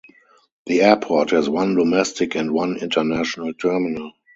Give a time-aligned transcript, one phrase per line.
[0.65, 4.13] The airport has one domestic and one international terminal.